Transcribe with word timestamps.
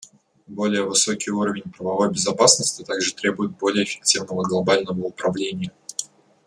Более 0.47 0.81
высокий 0.83 1.29
уровень 1.29 1.71
правовой 1.77 2.09
безопасности 2.09 2.81
также 2.81 3.13
требует 3.13 3.51
более 3.59 3.83
эффективного 3.83 4.41
глобального 4.41 4.99
управления. 5.03 5.71